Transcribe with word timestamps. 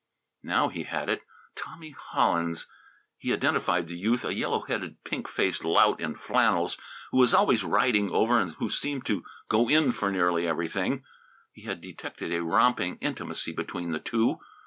Now 0.41 0.69
he 0.69 0.81
had 0.85 1.09
it! 1.09 1.21
Tommy 1.53 1.91
Hollins! 1.91 2.65
He 3.19 3.31
identified 3.33 3.87
the 3.87 3.95
youth, 3.95 4.25
a 4.25 4.33
yellow 4.33 4.61
headed, 4.61 4.97
pink 5.03 5.27
faced 5.27 5.63
lout 5.63 5.99
in 5.99 6.15
flannels 6.15 6.75
who 7.11 7.17
was 7.19 7.35
always 7.35 7.63
riding 7.63 8.09
over, 8.09 8.39
and 8.39 8.53
who 8.53 8.67
seemed 8.71 9.05
to 9.05 9.21
"go 9.47 9.69
in" 9.69 9.91
for 9.91 10.09
nearly 10.09 10.47
everything. 10.47 11.03
He 11.53 11.65
had 11.65 11.81
detected 11.81 12.33
a 12.33 12.41
romping 12.41 12.95
intimacy 12.95 13.51
between 13.53 13.91
the 13.91 13.99
two. 13.99 14.39